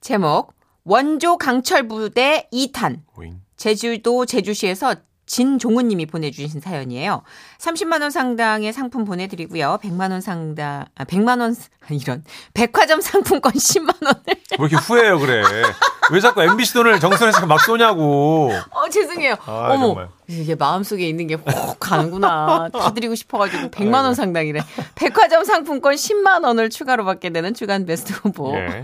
제목 0.00 0.54
원조 0.84 1.36
강철 1.36 1.86
부대 1.86 2.48
2탄 2.52 3.02
오잉. 3.16 3.40
제주도 3.56 4.26
제주시에서 4.26 4.96
진종은 5.32 5.88
님이 5.88 6.04
보내주신 6.04 6.60
사연이에요. 6.60 7.22
30만 7.56 8.02
원 8.02 8.10
상당의 8.10 8.70
상품 8.74 9.06
보내드리고요. 9.06 9.78
100만 9.82 10.10
원 10.10 10.20
상당, 10.20 10.84
아, 10.94 11.04
100만 11.04 11.40
원, 11.40 11.56
이런. 11.88 12.22
백화점 12.52 13.00
상품권 13.00 13.52
10만 13.56 13.94
원을. 14.04 14.20
왜 14.26 14.36
이렇게 14.58 14.76
후회해요, 14.76 15.18
그래? 15.18 15.42
왜 16.10 16.20
자꾸 16.20 16.42
MBC 16.42 16.74
돈을 16.74 17.00
정선희 17.00 17.37
씨 17.37 17.46
막 17.46 17.62
쏘냐고. 17.62 18.52
어, 18.72 18.88
죄송해요. 18.90 19.36
아, 19.46 19.68
어머. 19.70 19.86
정말. 19.86 20.08
이게 20.28 20.54
마음속에 20.54 21.08
있는 21.08 21.26
게훅 21.28 21.46
가는구나. 21.80 22.68
다 22.72 22.92
드리고 22.92 23.14
싶어가지고 23.14 23.70
100만 23.70 24.04
원 24.04 24.14
상당이래. 24.14 24.60
백화점 24.96 25.44
상품권 25.44 25.94
10만 25.94 26.44
원을 26.44 26.68
추가로 26.68 27.06
받게 27.06 27.30
되는 27.30 27.54
주간 27.54 27.86
베스트 27.86 28.12
후보. 28.12 28.54
예. 28.54 28.82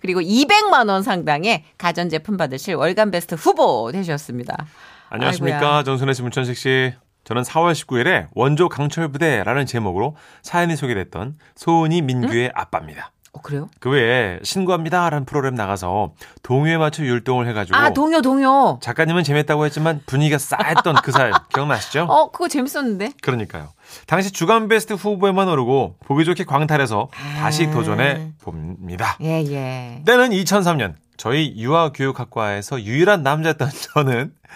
그리고 0.00 0.20
200만 0.20 0.88
원 0.88 1.04
상당의 1.04 1.64
가전제품 1.78 2.36
받으실 2.36 2.74
월간 2.74 3.12
베스트 3.12 3.36
후보 3.36 3.90
되셨습니다. 3.92 4.66
안녕하십니까. 5.10 5.56
아이고야. 5.58 5.82
정선혜 5.84 6.12
씨, 6.12 6.22
문천식 6.22 6.56
씨. 6.56 6.92
저는 7.24 7.42
4월 7.42 7.72
19일에 7.72 8.28
원조 8.34 8.68
강철 8.68 9.08
부대라는 9.08 9.66
제목으로 9.66 10.16
사연이 10.42 10.76
소개됐던 10.76 11.36
소은이 11.56 12.00
민규의 12.02 12.52
아빠입니다. 12.54 13.12
어, 13.34 13.42
그래요? 13.42 13.68
그 13.80 13.90
외에 13.90 14.38
신고합니다라는 14.42 15.26
프로그램 15.26 15.54
나가서 15.54 16.14
동요에 16.42 16.78
맞춰 16.78 17.02
율동을 17.04 17.46
해가지고 17.48 17.76
아, 17.76 17.90
동요, 17.90 18.22
동요. 18.22 18.78
작가님은 18.80 19.24
재밌다고 19.24 19.66
했지만 19.66 20.00
분위기가 20.06 20.38
싸했던 20.38 20.96
그살 21.02 21.32
기억나시죠? 21.52 22.04
어, 22.08 22.30
그거 22.30 22.48
재밌었는데. 22.48 23.12
그러니까요. 23.20 23.68
당시 24.06 24.30
주간 24.32 24.68
베스트 24.68 24.94
후보에만 24.94 25.48
오르고 25.48 25.96
보기 26.06 26.24
좋게 26.24 26.44
광탈해서 26.44 27.08
다시 27.36 27.70
도전해 27.70 28.32
봅니다. 28.40 29.18
예, 29.20 29.42
예. 29.50 30.02
때는 30.06 30.30
2003년 30.30 30.94
저희 31.18 31.54
유아교육학과에서 31.58 32.80
유일한 32.82 33.22
남자였던 33.22 33.68
저는 33.92 34.32
아, 34.42 34.48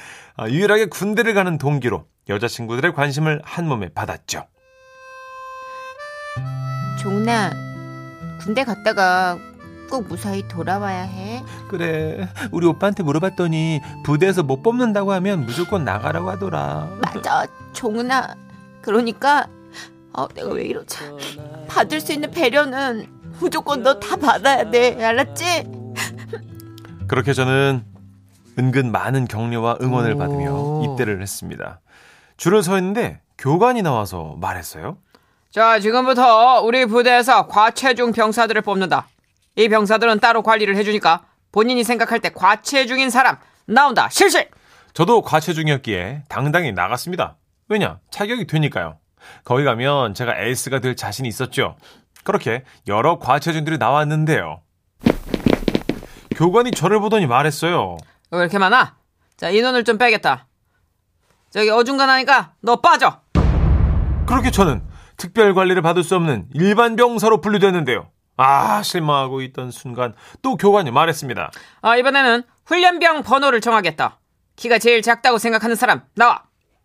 유일하게 0.48 0.86
군대를 0.86 1.34
가는 1.34 1.58
동기로 1.58 2.06
여자친구들의 2.28 2.94
관심을 2.94 3.40
한 3.44 3.66
몸에 3.68 3.88
받았죠. 3.90 4.46
종나, 7.00 7.50
군대 8.40 8.64
갔다가 8.64 9.38
꼭 9.90 10.06
무사히 10.08 10.46
돌아와야 10.48 11.02
해. 11.02 11.42
그래 11.68 12.28
우리 12.50 12.66
오빠한테 12.66 13.02
물어봤더니 13.02 13.80
부대에서 14.04 14.42
못 14.42 14.62
뽑는다고 14.62 15.12
하면 15.12 15.44
무조건 15.44 15.84
나가라고 15.84 16.30
하더라. 16.30 16.88
맞아, 17.02 17.46
종은아. 17.72 18.34
그러니까, 18.80 19.46
어, 20.12 20.26
내가 20.28 20.50
왜 20.50 20.64
이러지? 20.64 20.96
받을 21.68 22.00
수 22.00 22.12
있는 22.12 22.30
배려는 22.30 23.06
무조건 23.38 23.82
너 23.82 23.98
다 24.00 24.16
받아야 24.16 24.70
돼. 24.70 25.02
알았지? 25.04 25.64
그렇게 27.08 27.32
저는 27.32 27.84
은근 28.58 28.92
많은 28.92 29.26
격려와 29.26 29.78
응원을 29.80 30.12
오. 30.14 30.18
받으며 30.18 30.82
입대를 30.84 31.22
했습니다. 31.22 31.80
줄을 32.36 32.62
서 32.62 32.76
있는데 32.78 33.20
교관이 33.38 33.82
나와서 33.82 34.36
말했어요. 34.40 34.98
자, 35.50 35.78
지금부터 35.78 36.62
우리 36.62 36.86
부대에서 36.86 37.46
과체중 37.46 38.12
병사들을 38.12 38.62
뽑는다. 38.62 39.08
이 39.56 39.68
병사들은 39.68 40.20
따로 40.20 40.42
관리를 40.42 40.76
해주니까 40.76 41.24
본인이 41.52 41.84
생각할 41.84 42.20
때 42.20 42.30
과체중인 42.30 43.10
사람 43.10 43.36
나온다. 43.66 44.08
실시! 44.10 44.46
저도 44.94 45.22
과체중이었기에 45.22 46.24
당당히 46.28 46.72
나갔습니다. 46.72 47.36
왜냐? 47.68 47.98
자격이 48.10 48.46
되니까요. 48.46 48.98
거기 49.44 49.64
가면 49.64 50.14
제가 50.14 50.38
에이스가 50.38 50.80
될 50.80 50.96
자신이 50.96 51.28
있었죠. 51.28 51.76
그렇게 52.24 52.64
여러 52.88 53.18
과체중들이 53.18 53.78
나왔는데요. 53.78 54.60
교관이 56.34 56.70
저를 56.70 57.00
보더니 57.00 57.26
말했어요. 57.26 57.98
왜 58.32 58.40
이렇게 58.40 58.58
많아? 58.58 58.96
자, 59.36 59.50
인원을 59.50 59.84
좀 59.84 59.98
빼겠다. 59.98 60.46
저기 61.50 61.68
어중간하니까 61.70 62.54
너 62.62 62.80
빠져. 62.80 63.20
그렇게 64.26 64.50
저는 64.50 64.82
특별 65.18 65.54
관리를 65.54 65.82
받을 65.82 66.02
수 66.02 66.16
없는 66.16 66.48
일반 66.54 66.96
병사로 66.96 67.40
분류됐는데요. 67.42 68.08
아, 68.38 68.82
실망하고 68.82 69.42
있던 69.42 69.70
순간 69.70 70.14
또 70.40 70.56
교관이 70.56 70.90
말했습니다. 70.90 71.50
아, 71.82 71.96
이번에는 71.96 72.42
훈련병 72.64 73.22
번호를 73.22 73.60
정하겠다. 73.60 74.18
키가 74.56 74.78
제일 74.78 75.02
작다고 75.02 75.36
생각하는 75.38 75.76
사람 75.76 76.02
나와. 76.14 76.44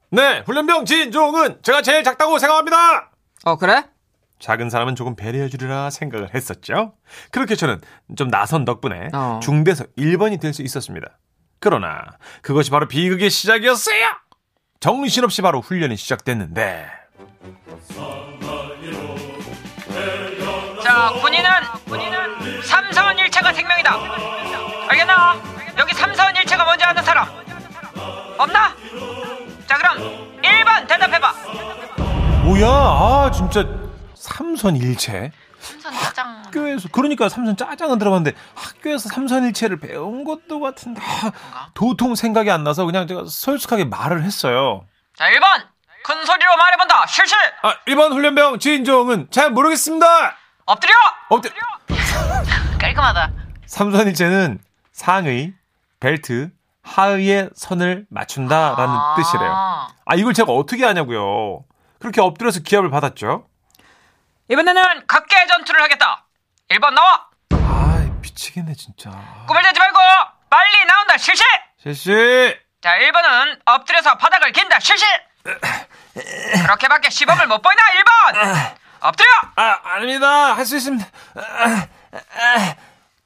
네, 0.09 0.43
훈련병 0.45 0.83
진종은 0.85 1.59
제가 1.63 1.81
제일 1.81 2.03
작다고 2.03 2.39
생각합니다. 2.39 3.11
어, 3.45 3.55
그래? 3.57 3.85
작은 4.39 4.69
사람은 4.69 4.95
조금 4.95 5.15
배려해 5.15 5.47
주리라 5.47 5.89
생각을 5.89 6.35
했었죠. 6.35 6.93
그렇게 7.31 7.55
저는 7.55 7.79
좀 8.17 8.29
나선 8.29 8.65
덕분에 8.65 9.09
어. 9.13 9.39
중대에서 9.41 9.85
1번이 9.97 10.39
될 10.41 10.53
수 10.53 10.61
있었습니다. 10.61 11.17
그러나 11.59 12.03
그것이 12.41 12.69
바로 12.69 12.87
비극의 12.87 13.29
시작이었어요. 13.29 14.07
정신없이 14.79 15.41
바로 15.41 15.61
훈련이 15.61 15.95
시작됐는데 15.97 16.89
자, 20.83 21.11
군인은 21.21 21.49
군인은 21.85 22.61
삼선 22.63 23.17
일체가 23.19 23.51
생명이다. 23.53 23.97
알겠나? 24.89 25.41
여기 25.77 25.93
삼선 25.93 26.35
일체가 26.35 26.63
뭔지 26.63 26.83
아는 26.85 27.03
사람 27.03 27.27
없나? 28.37 28.73
자, 29.67 29.77
그럼 29.77 29.97
1번 30.41 30.87
대답해봐. 30.87 31.33
뭐야? 32.43 32.67
아 32.67 33.31
진짜 33.33 33.65
삼선 34.15 34.77
일체. 34.77 35.31
짜장. 36.17 36.41
학교에서 36.45 36.89
그러니까 36.91 37.29
삼선 37.29 37.55
짜장은 37.55 37.99
들어봤는데 37.99 38.35
학교에서 38.55 39.07
삼선일체를 39.09 39.79
배운 39.79 40.23
것도 40.23 40.59
같은데 40.59 40.99
아, 41.53 41.69
도통 41.75 42.15
생각이 42.15 42.49
안 42.49 42.63
나서 42.63 42.85
그냥 42.85 43.05
제가 43.07 43.25
솔직하게 43.27 43.85
말을 43.85 44.23
했어요. 44.23 44.85
자, 45.15 45.29
1번 45.29 45.63
큰 46.03 46.25
소리로 46.25 46.57
말해본다. 46.57 47.05
실시. 47.07 47.35
아 47.61 47.75
1번 47.87 48.11
훈련병 48.13 48.59
진종은 48.59 49.27
잘 49.29 49.51
모르겠습니다. 49.51 50.35
엎드려. 50.65 50.93
엎드려. 51.29 51.55
깔끔하다. 52.79 53.31
삼선일체는 53.65 54.59
상의, 54.91 55.53
벨트, 55.99 56.49
하의의 56.81 57.49
선을 57.55 58.05
맞춘다라는 58.09 58.95
뜻이래요. 59.17 59.51
아 60.05 60.15
이걸 60.15 60.33
제가 60.33 60.51
어떻게 60.51 60.85
아냐고요. 60.85 61.63
그렇게 61.99 62.21
엎드려서 62.21 62.61
기합을 62.61 62.89
받았죠. 62.89 63.45
이번에는 64.49 65.07
각계 65.07 65.45
전투를 65.47 65.81
하겠다. 65.83 66.25
1번 66.69 66.93
나와. 66.93 67.27
아 67.51 68.05
미치겠네 68.21 68.73
진짜. 68.75 69.09
꿈을 69.47 69.61
대지 69.63 69.79
말고 69.79 69.99
빨리 70.49 70.85
나온다. 70.85 71.17
실시. 71.17 71.43
실시. 71.81 72.57
자, 72.81 72.97
1번은 72.97 73.59
엎드려서 73.65 74.15
바닥을 74.17 74.51
긴다. 74.51 74.79
실시. 74.79 75.05
그렇게밖에 76.63 77.09
시범을 77.09 77.47
못 77.47 77.61
보이나? 77.61 77.81
1번. 77.83 78.75
엎드려. 79.01 79.29
아 79.55 79.79
아닙니다. 79.83 80.55
할 80.55 80.65
수 80.65 80.77
있습니다. 80.77 81.05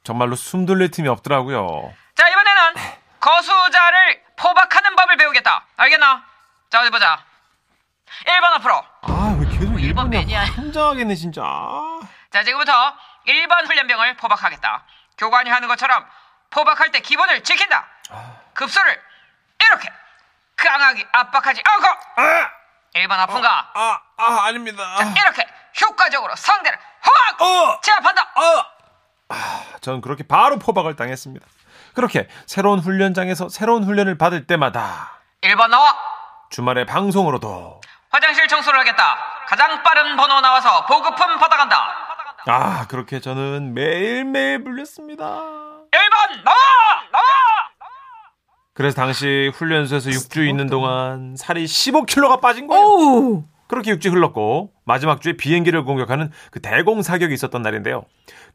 정말로 0.03 0.35
숨 0.35 0.65
돌릴 0.65 0.89
틈이 0.91 1.07
없더라고요. 1.07 1.93
자, 2.15 2.27
이번에는 2.27 2.73
거수자를 3.19 4.21
포박하는 4.35 4.95
법을 4.95 5.17
배우겠다. 5.17 5.65
알겠나? 5.77 6.23
자, 6.71 6.81
어디 6.81 6.89
보자. 6.89 7.23
1번 8.25 8.43
앞으로. 8.55 8.83
아 9.01 9.35
왜 9.39 9.47
계속 9.47 9.79
일본 9.81 10.07
1번이야? 10.07 10.09
매니아. 10.09 10.45
환장하겠네 10.45 11.15
진짜. 11.15 11.41
아. 11.43 11.99
자, 12.31 12.43
지금부터 12.43 12.71
1번 13.27 13.67
훈련병을 13.67 14.17
포박하겠다. 14.17 14.83
교관이 15.17 15.49
하는 15.49 15.67
것처럼 15.67 16.05
포박할 16.49 16.91
때 16.91 16.99
기본을 16.99 17.43
지킨다. 17.43 17.87
급소를 18.53 19.01
이렇게 19.63 19.89
강하게 20.55 21.07
압박하지 21.11 21.61
않고 21.65 21.87
아, 22.17 22.49
1번 22.95 23.11
아픈가? 23.13 23.71
아, 23.73 23.99
아 24.17 24.45
아닙니다. 24.47 24.95
자, 24.97 25.05
이렇게 25.21 25.47
효과적으로 25.81 26.35
상대를 26.35 26.77
확 27.01 27.41
어. 27.41 27.79
제압한다. 27.81 28.27
전 29.81 30.01
그렇게 30.01 30.23
바로 30.27 30.59
포박을 30.59 30.95
당했습니다. 30.95 31.45
그렇게 31.95 32.27
새로운 32.45 32.79
훈련장에서 32.79 33.49
새로운 33.49 33.83
훈련을 33.83 34.17
받을 34.17 34.45
때마다 34.45 35.21
1번 35.41 35.69
나와. 35.69 35.95
주말에 36.49 36.85
방송으로도 36.85 37.81
화장실 38.11 38.47
청소를 38.47 38.79
하겠다. 38.79 39.17
가장 39.47 39.81
빠른 39.83 40.15
번호 40.17 40.41
나와서 40.41 40.85
보급품 40.85 41.37
받아간다. 41.39 41.77
아 42.47 42.85
그렇게 42.87 43.19
저는 43.19 43.73
매일매일 43.73 44.63
불렸습니다. 44.63 45.25
1번 45.25 46.43
나와! 46.43 46.57
나와! 47.11 47.23
그래서 48.73 48.95
당시 48.95 49.51
훈련소에서 49.53 50.09
6주 50.09 50.47
있는 50.47 50.67
동안 50.67 51.35
살이 51.37 51.65
15kg가 51.65 52.41
빠진 52.41 52.67
거예요. 52.67 52.83
오! 52.83 53.43
그렇게 53.67 53.93
6주 53.95 54.11
흘렀고 54.11 54.73
마지막 54.83 55.21
주에 55.21 55.33
비행기를 55.37 55.85
공격하는 55.85 56.31
그 56.51 56.61
대공 56.61 57.01
사격이 57.01 57.33
있었던 57.33 57.61
날인데요. 57.61 58.03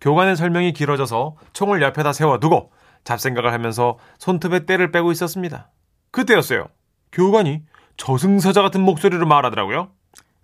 교관의 0.02 0.36
설명이 0.36 0.72
길어져서 0.74 1.36
총을 1.54 1.80
옆에다 1.80 2.12
세워두고 2.12 2.72
잡생각을 3.04 3.52
하면서 3.52 3.98
손톱에 4.18 4.66
때를 4.66 4.90
빼고 4.90 5.12
있었습니다. 5.12 5.70
그때였어요. 6.10 6.66
교관이 7.12 7.62
저승사자 7.96 8.62
같은 8.62 8.80
목소리로 8.82 9.26
말하더라고요. 9.26 9.90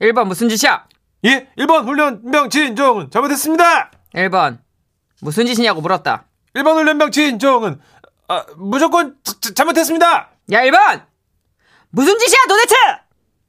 1번 0.01 0.27
무슨 0.27 0.49
짓이야? 0.49 0.87
예, 1.25 1.49
1번 1.59 1.85
훈련병 1.87 2.51
진종은 2.51 3.11
잘못했습니다. 3.11 3.91
1번 4.15 4.59
무슨 5.21 5.47
짓이냐고 5.47 5.81
물었다. 5.81 6.25
1번 6.55 6.75
훈련병 6.75 7.11
진종은 7.11 7.81
아, 8.29 8.45
무조건 8.57 9.17
자- 9.23 9.35
자- 9.41 9.55
잘못했습니다. 9.55 10.31
야 10.53 10.61
1번! 10.63 11.05
무슨 11.91 12.19
짓이야 12.19 12.39
도대체! 12.49 12.75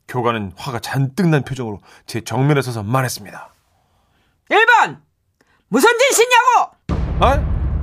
교관은 0.07 0.51
화가 0.57 0.79
잔뜩 0.79 1.27
난 1.29 1.43
표정으로 1.43 1.79
제 2.05 2.21
정면에 2.21 2.61
서서 2.61 2.83
말했습니다. 2.83 3.49
1번! 4.51 4.99
무슨 5.69 5.89
짓이냐고! 5.97 6.71
아? 7.25 7.37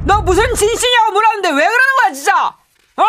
너 0.04 0.20
무슨 0.22 0.54
짓이냐고 0.54 1.12
물었는데 1.12 1.48
왜 1.48 1.54
그러는 1.66 1.96
거야 2.02 2.12
진짜! 2.12 2.46
어? 2.96 3.04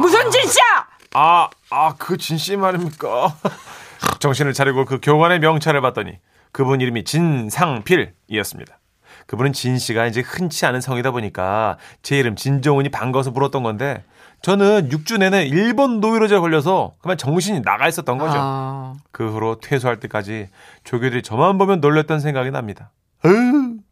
무슨 0.00 0.30
짓이야! 0.30 0.85
아, 1.14 1.48
아, 1.70 1.94
그 1.98 2.16
진씨 2.16 2.56
말입니까? 2.56 3.36
정신을 4.20 4.52
차리고 4.52 4.84
그 4.84 4.98
교관의 5.00 5.40
명찰을 5.40 5.80
봤더니 5.80 6.18
그분 6.52 6.80
이름이 6.80 7.04
진상필이었습니다. 7.04 8.78
그분은 9.26 9.52
진 9.52 9.78
씨가 9.78 10.06
이제 10.06 10.20
흔치 10.20 10.66
않은 10.66 10.80
성이다 10.80 11.10
보니까 11.10 11.78
제 12.02 12.18
이름 12.18 12.36
진종훈이 12.36 12.90
반가워서 12.90 13.32
물었던 13.32 13.62
건데 13.62 14.04
저는 14.42 14.90
6주 14.90 15.18
내내 15.18 15.46
일본 15.46 16.00
노이로제 16.00 16.38
걸려서 16.38 16.92
그만 17.00 17.18
정신이 17.18 17.62
나가 17.62 17.88
있었던 17.88 18.18
거죠. 18.18 18.34
아... 18.38 18.94
그 19.10 19.28
후로 19.28 19.58
퇴소할 19.60 19.98
때까지 19.98 20.48
조교들이 20.84 21.22
저만 21.22 21.58
보면 21.58 21.80
놀랬던 21.80 22.20
생각이 22.20 22.50
납니다. 22.50 22.92
으, 23.24 23.28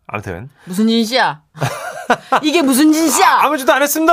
아무튼 0.07 0.48
무슨 0.66 0.87
진시야? 0.87 1.42
이게 2.42 2.62
무슨 2.62 2.92
진시야? 2.92 3.40
아무 3.40 3.57
짓도 3.57 3.72
안 3.72 3.83
했습니다. 3.83 4.12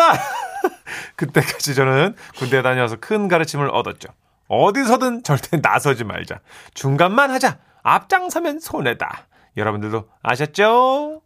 그때까지 1.16 1.76
저는 1.76 2.16
군대 2.38 2.62
다녀와서 2.62 2.98
큰 3.00 3.28
가르침을 3.28 3.70
얻었죠. 3.70 4.10
어디서든 4.48 5.24
절대 5.24 5.58
나서지 5.58 6.04
말자. 6.04 6.40
중간만 6.74 7.32
하자. 7.32 7.60
앞장서면 7.84 8.60
손해다. 8.60 9.28
여러분들도 9.58 10.10
아셨죠? 10.22 11.22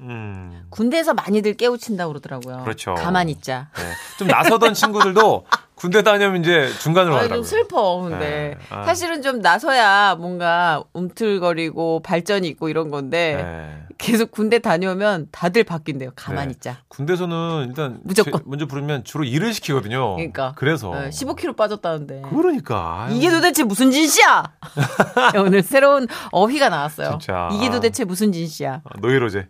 음, 0.00 0.66
군대에서 0.70 1.14
많이들 1.14 1.54
깨우친다고 1.54 2.12
그러더라고요. 2.12 2.64
그렇죠. 2.64 2.94
가만히 2.94 3.32
있자. 3.32 3.68
네. 3.76 3.82
좀 4.18 4.28
나서던 4.28 4.74
친구들도 4.74 5.46
군대 5.80 6.02
다녀면 6.02 6.42
이제 6.42 6.68
중간으로 6.78 7.14
아, 7.14 7.20
좀 7.20 7.22
가더라고요. 7.28 7.42
슬퍼, 7.42 8.00
근데. 8.02 8.18
네. 8.18 8.58
아. 8.68 8.84
사실은 8.84 9.22
좀 9.22 9.40
나서야 9.40 10.14
뭔가 10.16 10.84
움틀거리고 10.92 12.00
발전이 12.02 12.46
있고 12.48 12.68
이런 12.68 12.90
건데, 12.90 13.36
네. 13.42 13.86
계속 13.96 14.30
군대 14.30 14.58
다녀오면 14.58 15.28
다들 15.32 15.64
바뀐대요. 15.64 16.10
가만히 16.16 16.48
네. 16.48 16.52
있자. 16.56 16.78
군대에서는 16.88 17.66
일단 17.68 17.98
무조건. 18.02 18.40
제- 18.40 18.44
먼저 18.46 18.66
부르면 18.66 19.04
주로 19.04 19.24
일을 19.24 19.54
시키거든요. 19.54 20.16
그러니까. 20.16 20.52
그래서 20.56 20.90
15kg 20.92 21.56
빠졌다는데. 21.56 22.22
그러니까 22.28 23.04
아유. 23.06 23.16
이게 23.16 23.30
도대체 23.30 23.62
무슨 23.64 23.90
진씨야? 23.90 24.42
오늘 25.42 25.62
새로운 25.62 26.06
어휘가 26.30 26.68
나왔어요. 26.68 27.10
진짜. 27.20 27.48
이게 27.54 27.68
아. 27.68 27.70
도대체 27.70 28.04
무슨 28.04 28.32
진씨야? 28.32 28.82
아, 28.84 28.90
노예로제. 29.00 29.48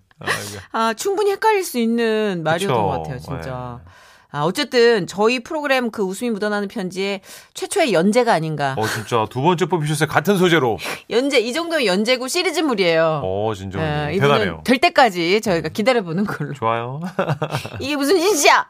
아, 0.72 0.94
충분히 0.94 1.32
헷갈릴 1.32 1.64
수 1.64 1.78
있는 1.78 2.42
말이었던. 2.44 2.76
것 2.82 2.88
같아요, 2.88 3.18
진짜. 3.18 3.80
네. 3.84 3.90
아, 4.32 4.42
어쨌든 4.42 5.06
저희 5.06 5.40
프로그램 5.40 5.90
그 5.90 6.02
웃음이 6.02 6.30
묻어나는 6.30 6.68
편지에 6.68 7.20
최초의 7.54 7.92
연재가 7.92 8.32
아닌가. 8.32 8.74
어 8.78 8.86
진짜 8.86 9.26
두 9.30 9.42
번째 9.42 9.66
뽑히셨어요. 9.66 10.08
같은 10.08 10.36
소재로. 10.36 10.78
연재 11.10 11.40
이 11.40 11.52
정도면 11.52 11.84
연재고 11.86 12.28
시리즈물이에요. 12.28 13.22
어 13.24 13.52
진짜 13.54 13.78
예, 14.10 14.14
이분은 14.14 14.32
대단해요. 14.34 14.62
될 14.64 14.78
때까지 14.78 15.40
저희가 15.40 15.68
기다려보는 15.70 16.24
걸로. 16.24 16.54
좋아요. 16.54 17.00
이게 17.80 17.96
무슨 17.96 18.18
진씨야? 18.20 18.68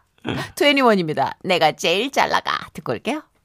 21입니다. 0.56 1.32
내가 1.44 1.72
제일 1.72 2.10
잘 2.10 2.28
나가. 2.30 2.52
듣고 2.72 2.92
올게요. 2.92 3.22